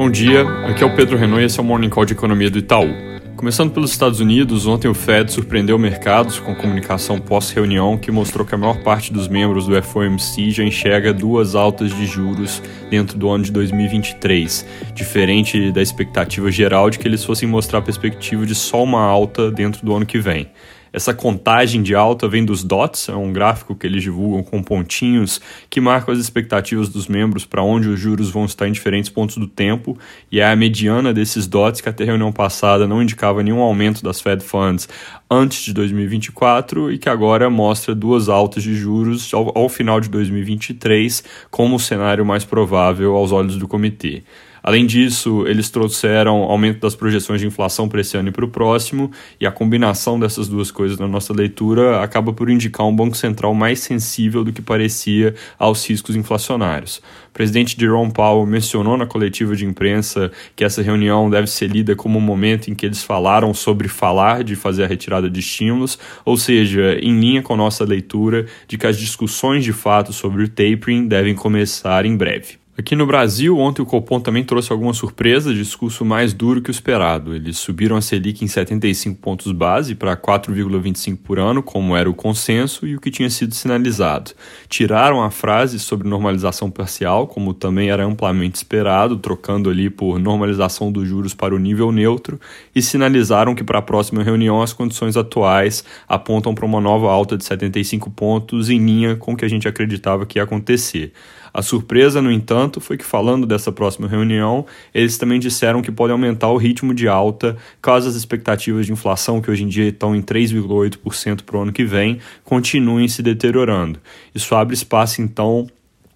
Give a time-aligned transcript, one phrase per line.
[0.00, 2.50] Bom dia, aqui é o Pedro Renault e esse é o Morning Call de Economia
[2.50, 2.88] do Itaú.
[3.36, 8.54] Começando pelos Estados Unidos, ontem o Fed surpreendeu mercados com comunicação pós-reunião que mostrou que
[8.54, 13.28] a maior parte dos membros do FOMC já enxerga duas altas de juros dentro do
[13.28, 18.54] ano de 2023, diferente da expectativa geral de que eles fossem mostrar a perspectiva de
[18.54, 20.48] só uma alta dentro do ano que vem.
[20.92, 25.40] Essa contagem de alta vem dos dots, é um gráfico que eles divulgam com pontinhos
[25.68, 29.36] que marcam as expectativas dos membros para onde os juros vão estar em diferentes pontos
[29.36, 29.96] do tempo,
[30.32, 34.02] e é a mediana desses dots que até a reunião passada não indicava nenhum aumento
[34.02, 34.88] das Fed Funds
[35.30, 40.08] antes de 2024 e que agora mostra duas altas de juros ao, ao final de
[40.08, 44.24] 2023 como o cenário mais provável aos olhos do comitê.
[44.62, 48.48] Além disso, eles trouxeram aumento das projeções de inflação para esse ano e para o
[48.48, 49.10] próximo,
[49.40, 53.52] e a combinação dessas duas coisas na nossa leitura acaba por indicar um Banco Central
[53.52, 57.02] mais sensível do que parecia aos riscos inflacionários.
[57.28, 61.94] O presidente Jerome Powell mencionou na coletiva de imprensa que essa reunião deve ser lida
[61.94, 65.98] como um momento em que eles falaram sobre falar de fazer a retirada de estímulos,
[66.24, 70.44] ou seja, em linha com a nossa leitura de que as discussões de fato sobre
[70.44, 72.58] o tapering devem começar em breve.
[72.80, 76.72] Aqui no Brasil, ontem o Copom também trouxe alguma surpresa, discurso mais duro que o
[76.72, 77.34] esperado.
[77.34, 82.14] Eles subiram a Selic em 75 pontos base para 4,25 por ano, como era o
[82.14, 84.30] consenso e o que tinha sido sinalizado.
[84.66, 90.90] Tiraram a frase sobre normalização parcial, como também era amplamente esperado, trocando ali por normalização
[90.90, 92.40] dos juros para o nível neutro,
[92.74, 97.36] e sinalizaram que para a próxima reunião as condições atuais apontam para uma nova alta
[97.36, 101.12] de 75 pontos em linha com o que a gente acreditava que ia acontecer.
[101.52, 106.12] A surpresa, no entanto, foi que, falando dessa próxima reunião, eles também disseram que podem
[106.12, 110.14] aumentar o ritmo de alta caso as expectativas de inflação, que hoje em dia estão
[110.14, 113.98] em 3,8% para o ano que vem, continuem se deteriorando.
[114.34, 115.66] Isso abre espaço, então,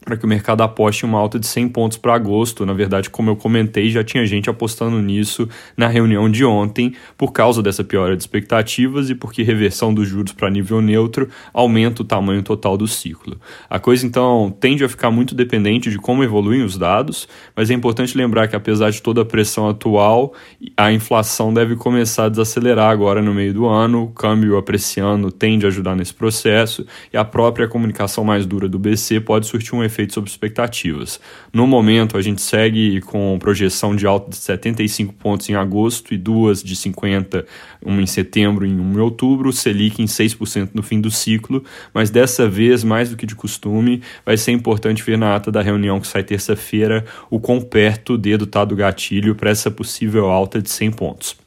[0.04, 2.66] para que o mercado aposte uma alta de 100 pontos para agosto.
[2.66, 7.32] Na verdade, como eu comentei, já tinha gente apostando nisso na reunião de ontem, por
[7.32, 12.04] causa dessa piora de expectativas e porque reversão dos juros para nível neutro aumenta o
[12.04, 13.40] tamanho total do ciclo.
[13.68, 17.26] A coisa então tende a ficar muito dependente de como evoluem os dados,
[17.56, 20.34] mas é importante lembrar que apesar de toda a pressão atual,
[20.76, 25.64] a inflação deve começar a desacelerar agora no meio do ano, o câmbio apreciando tende
[25.64, 29.82] a ajudar nesse processo e a própria comunicação mais dura do BC pode surtir um
[29.82, 31.20] efeito efeito sobre expectativas.
[31.52, 36.18] No momento, a gente segue com projeção de alta de 75 pontos em agosto e
[36.18, 37.46] duas de 50,
[37.84, 41.62] uma em setembro e uma em outubro, Selic em 6% no fim do ciclo,
[41.92, 45.62] mas dessa vez, mais do que de costume, vai ser importante ver na ata da
[45.62, 50.28] reunião que sai terça-feira o quão perto o dedo está do gatilho para essa possível
[50.30, 51.43] alta de 100 pontos.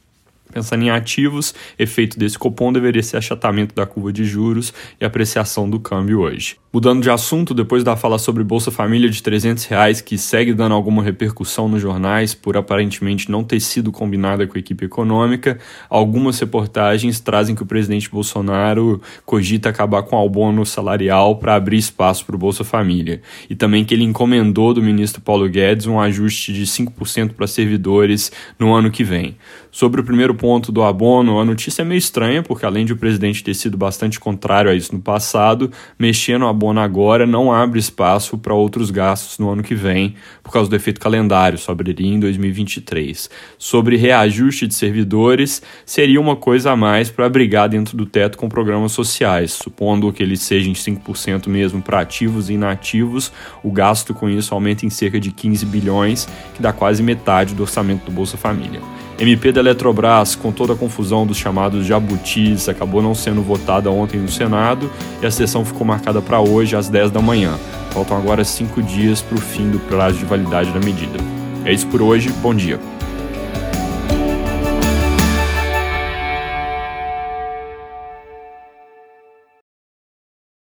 [0.51, 5.69] Pensando em ativos, efeito desse cupom deveria ser achatamento da curva de juros e apreciação
[5.69, 6.57] do câmbio hoje.
[6.71, 10.75] Mudando de assunto, depois da fala sobre Bolsa Família de 300 reais, que segue dando
[10.75, 15.57] alguma repercussão nos jornais por aparentemente não ter sido combinada com a equipe econômica,
[15.89, 21.77] algumas reportagens trazem que o presidente Bolsonaro cogita acabar com o abono salarial para abrir
[21.77, 23.21] espaço para o Bolsa Família.
[23.49, 28.31] E também que ele encomendou do ministro Paulo Guedes um ajuste de 5% para servidores
[28.59, 29.35] no ano que vem.
[29.77, 32.97] Sobre o primeiro ponto do abono, a notícia é meio estranha, porque além de o
[32.97, 37.77] presidente ter sido bastante contrário a isso no passado, mexer no abono agora não abre
[37.77, 42.11] espaço para outros gastos no ano que vem, por causa do efeito calendário, só abriria
[42.11, 43.29] em 2023.
[43.55, 48.49] Sobre reajuste de servidores, seria uma coisa a mais para abrigar dentro do teto com
[48.49, 54.27] programas sociais, supondo que eles sejam 5% mesmo para ativos e inativos, o gasto com
[54.27, 58.37] isso aumenta em cerca de 15 bilhões, que dá quase metade do orçamento do Bolsa
[58.37, 58.96] Família.
[59.19, 64.19] MP da Eletrobras, com toda a confusão dos chamados jabutis, acabou não sendo votada ontem
[64.19, 64.91] no Senado
[65.21, 67.57] e a sessão ficou marcada para hoje às 10 da manhã.
[67.91, 71.17] Faltam agora cinco dias para o fim do prazo de validade da medida.
[71.65, 72.79] É isso por hoje, bom dia.